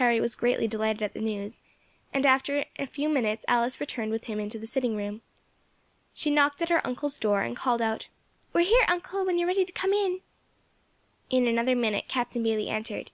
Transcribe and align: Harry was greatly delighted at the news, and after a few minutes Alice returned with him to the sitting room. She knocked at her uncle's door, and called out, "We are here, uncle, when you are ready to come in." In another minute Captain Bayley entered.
Harry 0.00 0.20
was 0.20 0.34
greatly 0.34 0.66
delighted 0.66 1.00
at 1.00 1.14
the 1.14 1.20
news, 1.20 1.60
and 2.12 2.26
after 2.26 2.64
a 2.76 2.86
few 2.86 3.08
minutes 3.08 3.44
Alice 3.46 3.78
returned 3.78 4.10
with 4.10 4.24
him 4.24 4.48
to 4.48 4.58
the 4.58 4.66
sitting 4.66 4.96
room. 4.96 5.22
She 6.12 6.28
knocked 6.28 6.60
at 6.60 6.70
her 6.70 6.84
uncle's 6.84 7.18
door, 7.18 7.42
and 7.42 7.54
called 7.56 7.80
out, 7.80 8.08
"We 8.52 8.62
are 8.62 8.64
here, 8.64 8.84
uncle, 8.88 9.24
when 9.24 9.38
you 9.38 9.44
are 9.46 9.46
ready 9.46 9.64
to 9.64 9.70
come 9.70 9.92
in." 9.92 10.22
In 11.30 11.46
another 11.46 11.76
minute 11.76 12.08
Captain 12.08 12.42
Bayley 12.42 12.68
entered. 12.68 13.12